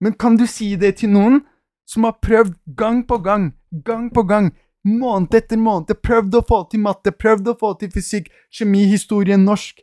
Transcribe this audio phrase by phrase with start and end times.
[0.00, 1.42] Men kan du si det til noen
[1.84, 3.50] som har prøvd gang på gang,
[3.84, 4.46] gang på gang,
[4.84, 9.36] måned etter måned, prøvd å få til matte, prøvd å få til fysikk, kjemi, historie,
[9.36, 9.82] norsk,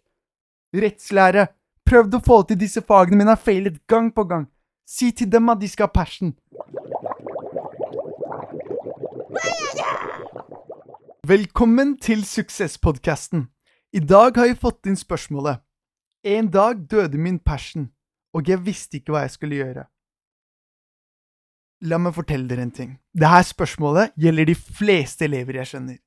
[0.73, 1.43] rettslære,
[1.85, 4.47] prøvd å få til disse fagene, men har feilet gang på gang?
[4.89, 6.34] Si til dem at de skal ha passion.
[11.28, 13.49] Velkommen til Suksesspodkasten.
[13.94, 15.62] I dag har jeg fått inn spørsmålet
[16.23, 17.91] En dag døde min passion,
[18.34, 19.86] og jeg visste ikke hva jeg skulle gjøre.
[21.85, 22.95] La meg fortelle dere en ting.
[23.13, 25.99] Dette spørsmålet gjelder de fleste elever jeg kjenner.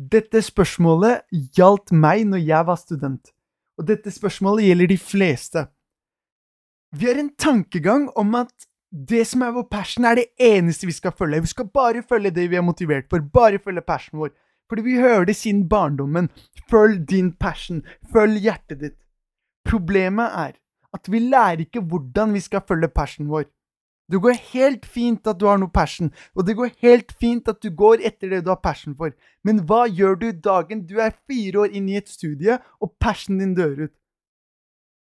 [0.00, 1.26] Dette spørsmålet
[1.56, 3.32] gjaldt meg når jeg var student,
[3.76, 5.66] og dette spørsmålet gjelder de fleste.
[6.96, 8.54] Vi har en tankegang om at
[8.90, 11.42] det som er vår passion, er det eneste vi skal følge.
[11.44, 14.32] Vi skal bare følge det vi er motivert for, bare følge passionen vår.
[14.70, 16.30] Fordi vi hører det siden barndommen.
[16.70, 17.82] Følg din passion.
[18.12, 18.98] Følg hjertet ditt.
[19.68, 20.56] Problemet er
[20.94, 23.46] at vi lærer ikke hvordan vi skal følge passionen vår.
[24.10, 27.60] Det går helt fint at du har noe passion, og det går helt fint at
[27.62, 29.14] du går etter det du har passion for,
[29.46, 33.44] men hva gjør du dagen du er fire år inn i et studie, og passionen
[33.44, 33.94] din dør ut?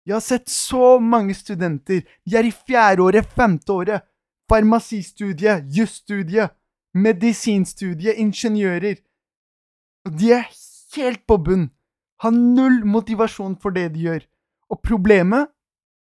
[0.06, 4.06] Jeg har sett så mange studenter, de er i fjerde året, femte året,
[4.50, 6.48] farmasistudie, jusstudie,
[6.94, 9.00] medisinstudie, ingeniører.
[10.06, 10.46] Og de er
[10.96, 11.68] helt på bunn,
[12.22, 14.22] har null motivasjon for det de gjør.
[14.70, 15.50] Og problemet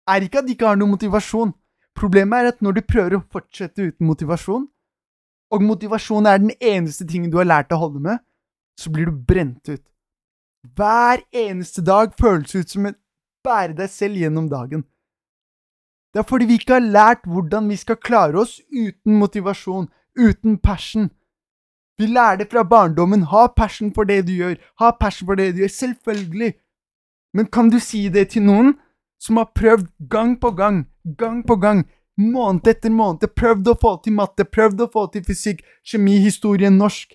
[0.08, 1.56] er ikke at de ikke har noe motivasjon.
[1.97, 4.67] Problemet er at når du prøver å fortsette uten motivasjon,
[5.53, 8.21] og motivasjon er den eneste tingen du har lært å holde med,
[8.77, 9.83] så blir du brent ut.
[10.77, 12.93] Hver eneste dag føles ut som å
[13.45, 14.83] bære deg selv gjennom dagen.
[16.13, 19.87] Det er fordi vi ikke har lært hvordan vi skal klare oss uten motivasjon,
[20.17, 21.09] uten passion.
[21.97, 23.25] Vi lærer det fra barndommen.
[23.31, 24.57] Ha passion for det du gjør.
[24.79, 25.73] Ha passion for det du gjør.
[25.73, 26.53] Selvfølgelig.
[27.33, 28.75] Men kan du si det til noen
[29.21, 30.85] som har prøvd gang på gang,
[31.17, 31.85] gang på gang,
[32.17, 36.69] måned etter måned, prøvd å få til matte, prøvd å få til fysikk, kjemi, historie,
[36.73, 37.13] norsk,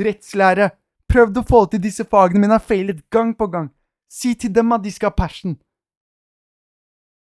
[0.00, 0.70] rettslære,
[1.10, 3.70] prøvd å få til disse fagene, men har feilet gang på gang?
[4.10, 5.56] Si til dem at de skal ha passion.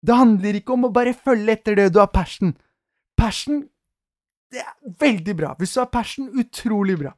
[0.03, 2.53] Det handler ikke om å bare følge etter det du har passion.
[3.17, 3.63] Passion,
[4.51, 5.53] det er veldig bra.
[5.57, 7.13] Hvis du har passion, utrolig bra.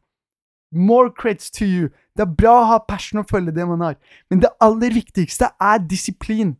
[0.75, 1.89] More creds to you.
[2.15, 3.97] Det er bra å ha passion og følge det man har,
[4.29, 6.55] men det aller viktigste er disiplin.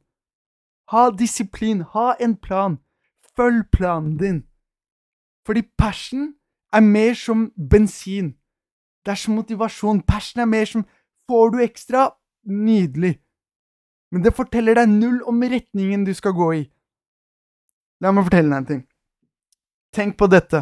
[0.91, 2.77] Ha disiplin, ha en plan.
[3.35, 4.43] Følg planen din.
[5.45, 6.33] Fordi passion
[6.73, 8.35] er mer som bensin.
[9.05, 10.01] Det er som motivasjon.
[10.01, 10.85] Passion er mer som
[11.29, 12.09] Får du ekstra?
[12.45, 13.15] Nydelig.
[14.11, 16.61] Men det forteller deg null om retningen du skal gå i.
[18.01, 18.83] La meg fortelle deg en ting.
[19.95, 20.61] Tenk på dette.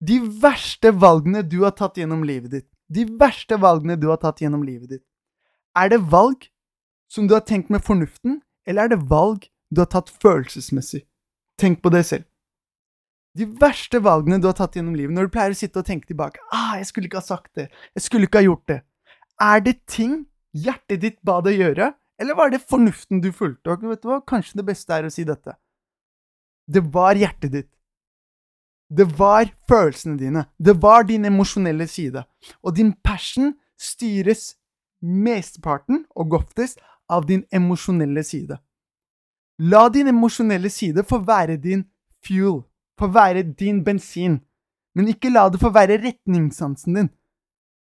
[0.00, 4.40] De verste valgene du har tatt gjennom livet ditt, de verste valgene du har tatt
[4.40, 5.04] gjennom livet ditt,
[5.76, 6.46] er det valg
[7.12, 11.04] som du har tenkt med fornuften, eller er det valg du har tatt følelsesmessig?
[11.60, 12.26] Tenk på det selv.
[13.38, 16.08] De verste valgene du har tatt gjennom livet, når du pleier å sitte og tenke
[16.10, 17.68] tilbake ah, 'Jeg skulle ikke ha sagt det.
[17.94, 18.82] Jeg skulle ikke ha gjort det.'
[19.40, 23.70] Er det ting hjertet ditt ba deg gjøre, eller var det fornuften du fulgte?
[23.70, 24.20] Og vet du hva?
[24.20, 25.54] Kanskje det beste er å si dette.
[26.68, 27.70] Det var hjertet ditt.
[28.90, 30.44] Det var følelsene dine.
[30.58, 32.24] Det var din emosjonelle side.
[32.60, 34.56] Og din passion styres
[35.00, 38.58] mesteparten, og oftest, av din emosjonelle side.
[39.60, 41.84] La din emosjonelle side få være din
[42.24, 42.62] fuel,
[42.98, 44.38] få være din bensin,
[44.94, 47.10] men ikke la det få være retningssansen din.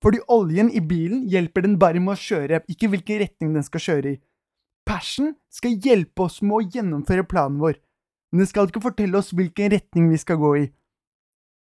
[0.04, 3.84] Fordi oljen i bilen hjelper den bare med å kjøre, ikke hvilken retning den skal
[3.84, 4.22] kjøre i.
[4.86, 7.80] Passion skal hjelpe oss med å gjennomføre planen vår,
[8.32, 10.66] men det skal ikke fortelle oss hvilken retning vi skal gå i.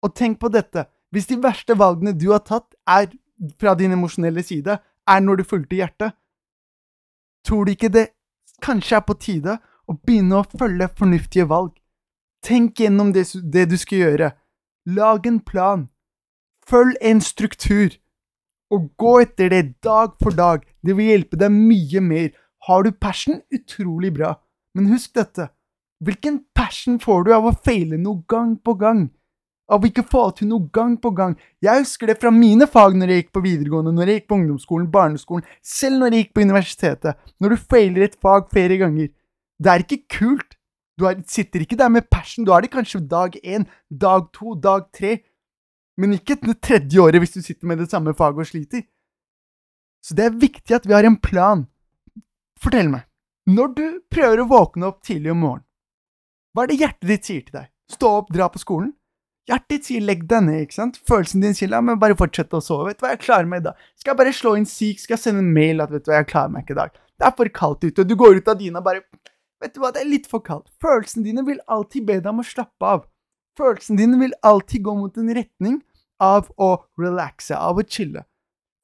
[0.01, 3.11] Og tenk på dette, hvis de verste valgene du har tatt, er
[3.61, 6.15] fra din emosjonelle side, er når du fulgte hjertet,
[7.45, 8.07] tror du ikke det
[8.61, 9.57] kanskje er på tide
[9.89, 11.73] å begynne å følge fornuftige valg?
[12.41, 14.31] Tenk gjennom det, det du skal gjøre.
[14.89, 15.89] Lag en plan.
[16.65, 17.97] Følg en struktur.
[18.71, 20.63] Og gå etter det dag for dag.
[20.81, 22.29] Det vil hjelpe deg mye mer.
[22.67, 23.41] Har du passion?
[23.53, 24.35] Utrolig bra.
[24.73, 25.49] Men husk dette.
[26.01, 29.09] Hvilken passion får du av å feile noe gang på gang?
[29.71, 31.35] Av ikke få til noe gang på gang.
[31.63, 34.37] Jeg husker det fra mine fag når jeg gikk på videregående, når jeg gikk på
[34.39, 37.19] ungdomsskolen, barneskolen, selv når jeg gikk på universitetet.
[37.39, 39.11] Når du feiler et fag flere ganger.
[39.61, 40.57] Det er ikke kult.
[40.99, 42.45] Du er, sitter ikke der med passion.
[42.45, 45.19] Du har det kanskje dag én, dag to, dag tre.
[45.97, 48.83] Men ikke det tredje året hvis du sitter med det samme faget og sliter.
[50.01, 51.67] Så det er viktig at vi har en plan.
[52.61, 53.05] Fortell meg,
[53.49, 55.67] når du prøver å våkne opp tidlig om morgenen,
[56.51, 57.69] hva er det hjertet ditt sier til deg?
[57.91, 58.91] Stå opp, dra på skolen?
[59.49, 60.99] Hjertet sier legg deg ned, ikke sant?
[61.09, 62.91] Følelsen din sier la meg bare fortsette å sove.
[62.91, 63.87] Vet du hva, jeg klarer meg i dag.
[63.97, 65.01] Skal jeg bare slå inn syk?
[65.01, 66.99] Skal jeg sende en mail at vet du hva, jeg klarer meg ikke i dag?
[67.21, 69.03] Det er for kaldt ute, du går ut av dyna bare
[69.61, 70.71] Vet du hva, det er litt for kaldt.
[70.81, 73.03] Følelsene dine vil alltid be deg om å slappe av.
[73.59, 75.75] Følelsene dine vil alltid gå mot en retning
[76.21, 78.23] av å relaxe, av å chille.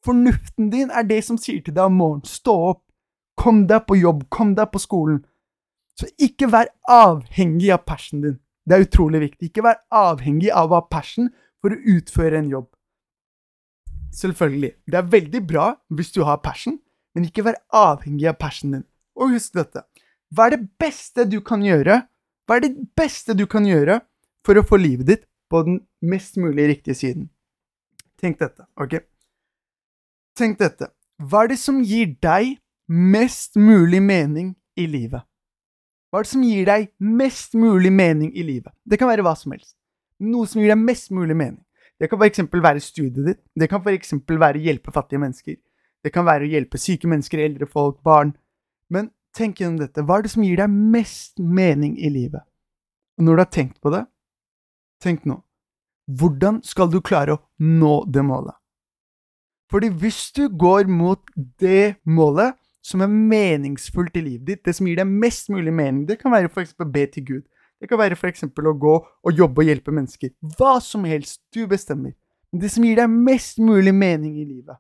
[0.06, 2.84] Fornuften din er det som sier til deg om morgenen stå opp,
[3.42, 5.24] kom deg på jobb, kom deg på skolen.
[5.98, 8.38] Så ikke vær avhengig av passionen din.
[8.68, 9.50] Det er utrolig viktig.
[9.50, 11.30] Ikke vær avhengig av å ha passion
[11.64, 12.68] for å utføre en jobb.
[14.18, 16.78] Selvfølgelig, det er veldig bra hvis du har passion,
[17.16, 18.88] men ikke vær avhengig av passionen din.
[19.18, 19.84] Og husk dette.
[20.34, 22.02] Hva er det beste du kan gjøre?
[22.48, 24.02] Hva er det beste du kan gjøre
[24.46, 27.30] for å få livet ditt på den mest mulig riktige siden?
[28.20, 29.00] Tenk dette, ok?
[30.38, 30.92] Tenk dette.
[31.18, 35.24] Hva er det som gir deg mest mulig mening i livet?
[36.08, 38.72] Hva er det som gir deg mest mulig mening i livet?
[38.88, 39.76] Det kan være hva som helst.
[40.24, 41.64] Noe som gir deg mest mulig mening.
[42.00, 42.44] Det kan f.eks.
[42.54, 43.42] være studiet ditt.
[43.58, 44.14] Det kan f.eks.
[44.30, 45.58] være å hjelpe fattige mennesker.
[46.06, 48.36] Det kan være å hjelpe syke mennesker, eldre folk, barn.
[48.94, 50.06] Men tenk gjennom dette.
[50.06, 52.46] Hva er det som gir deg mest mening i livet?
[53.18, 54.06] Og når du har tenkt på det,
[55.04, 55.42] tenk nå.
[56.08, 58.56] Hvordan skal du klare å nå det målet?
[59.68, 61.20] Fordi hvis du går mot
[61.60, 66.06] det målet som er meningsfullt i livet ditt, det som gir deg mest mulig mening,
[66.08, 66.76] det kan være f.eks.
[66.78, 67.46] be til Gud.
[67.82, 68.46] Det kan være f.eks.
[68.48, 70.34] å gå og jobbe og hjelpe mennesker.
[70.58, 71.42] Hva som helst.
[71.54, 72.16] Du bestemmer.
[72.52, 74.80] Men det som gir deg mest mulig mening i livet.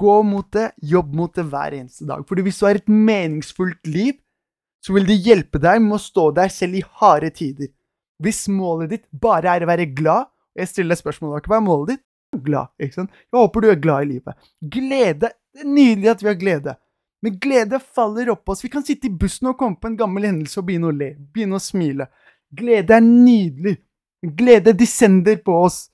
[0.00, 2.22] Gå mot det, jobb mot det hver eneste dag.
[2.28, 4.14] Fordi hvis du har et meningsfullt liv,
[4.80, 7.68] så vil det hjelpe deg med å stå der selv i harde tider.
[8.22, 11.90] Hvis målet ditt bare er å være glad, jeg stiller deg spørsmålet hva er målet
[11.92, 12.04] ditt?
[12.46, 13.12] Glad, ikke sant?
[13.28, 14.48] Jeg håper du er glad i livet.
[14.72, 15.30] Glede.
[15.56, 16.72] Det er nydelig at vi har glede.
[17.24, 18.60] Men glede faller oppå oss.
[18.64, 21.14] Vi kan sitte i bussen og komme på en gammel hendelse og begynne å le,
[21.32, 22.10] begynne å smile.
[22.52, 23.78] Glede er nydelig.
[24.36, 25.86] Glede descender på oss.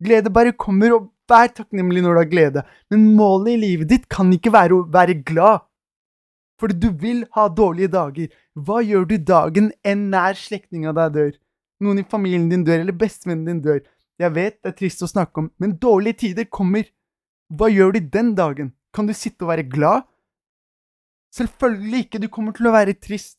[0.00, 2.64] Glede bare kommer, og vær takknemlig når du har glede.
[2.88, 5.66] Men målet i livet ditt kan ikke være å være glad.
[6.60, 8.32] Fordi du vil ha dårlige dager.
[8.56, 11.30] Hva gjør du dagen en nær slektning av deg dør?
[11.84, 13.84] Noen i familien din dør, eller bestevennen din dør.
[14.20, 16.88] Jeg vet det er trist å snakke om, men dårlige tider kommer.
[17.52, 18.72] Hva gjør du den dagen?
[18.94, 20.06] Kan du sitte og være glad?
[21.34, 23.38] Selvfølgelig ikke, du kommer til å være trist.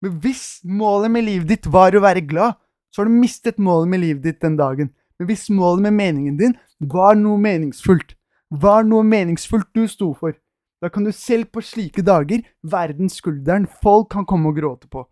[0.00, 2.56] Men hvis målet med livet ditt var å være glad,
[2.90, 4.92] så har du mistet målet med livet ditt den dagen.
[5.18, 8.14] Men hvis målet med meningen din var noe meningsfullt,
[8.50, 10.34] var noe meningsfullt du sto for,
[10.80, 14.88] da kan du selv på slike dager være den skulderen folk kan komme og gråte
[14.88, 15.04] på.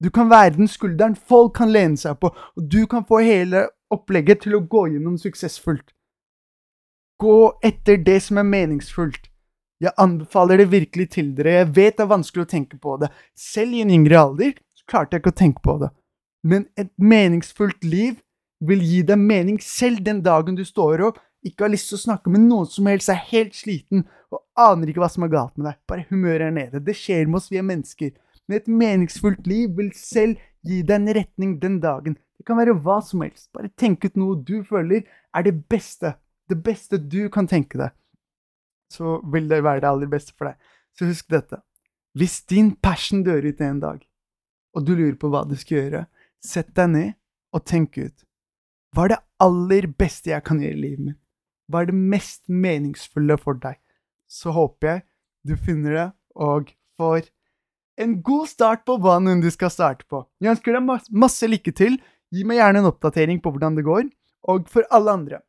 [0.00, 3.66] Du kan være den skulderen folk kan lene seg på, og du kan få hele
[3.90, 5.90] opplegget til å gå gjennom suksessfullt.
[7.20, 9.28] Gå etter det som er meningsfullt.
[9.80, 11.60] Jeg anbefaler det virkelig til dere.
[11.62, 13.08] Jeg vet det er vanskelig å tenke på det.
[13.36, 15.90] Selv i en yngre alder så klarte jeg ikke å tenke på det.
[16.44, 18.20] Men et meningsfullt liv
[18.64, 22.02] vil gi deg mening selv den dagen du står opp, ikke har lyst til å
[22.02, 25.56] snakke med noen som helst, er helt sliten og aner ikke hva som er galt
[25.56, 25.78] med deg.
[25.88, 26.82] Bare humøret er nede.
[26.84, 28.12] Det skjer med oss, vi er mennesker.
[28.44, 32.18] Men et meningsfullt liv vil selv gi deg en retning den dagen.
[32.36, 33.48] Det kan være hva som helst.
[33.56, 35.06] Bare tenk ut noe du føler
[35.36, 36.12] er det beste.
[36.50, 37.94] Det beste du kan tenke deg
[38.90, 40.58] så vil det være det aller beste for deg.
[40.98, 41.60] Så husk dette.
[42.18, 44.02] Hvis din passion dør ut en dag,
[44.74, 46.04] og du lurer på hva du skal gjøre,
[46.42, 47.12] sett deg ned
[47.54, 48.26] og tenk ut.
[48.94, 51.20] Hva er det aller beste jeg kan gjøre i livet mitt?
[51.70, 53.78] Hva er det mest meningsfulle for deg?
[54.26, 55.04] Så håper jeg
[55.46, 57.30] du finner det og får
[58.00, 60.24] en god start på hva enn du skal starte på.
[60.42, 62.00] Jeg ønsker deg masse lykke til.
[62.34, 64.10] Gi meg gjerne en oppdatering på hvordan det går.
[64.50, 65.40] Og for alle andre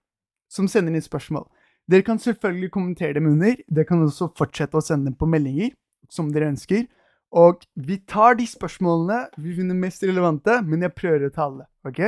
[0.51, 1.47] som sender inn spørsmål,
[1.89, 3.55] dere kan selvfølgelig kommentere dem under.
[3.67, 5.73] Dere kan også fortsette å sende dem på meldinger,
[6.11, 6.85] som dere ønsker.
[7.31, 11.67] Og vi tar de spørsmålene vi finner mest relevante, men jeg prøver å ta alle.
[11.87, 12.01] ok?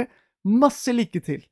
[0.43, 1.45] Masse lykke til!